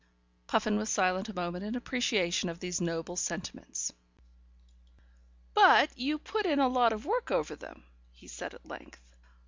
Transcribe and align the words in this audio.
Puffin 0.47 0.77
was 0.77 0.89
silent 0.89 1.29
a 1.29 1.33
moment 1.35 1.63
in 1.63 1.75
appreciation 1.75 2.49
of 2.49 2.59
these 2.59 2.81
noble 2.81 3.15
sentiments. 3.15 3.93
"But 5.53 5.95
you 5.95 6.17
put 6.17 6.47
in 6.47 6.57
a 6.57 6.67
lot 6.67 6.91
of 6.91 7.05
work 7.05 7.29
over 7.29 7.55
them," 7.55 7.85
he 8.11 8.27
said 8.27 8.55
at 8.55 8.65
length. 8.65 9.03